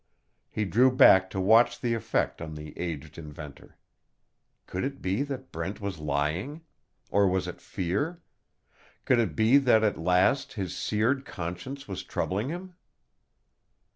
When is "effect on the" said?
1.93-2.75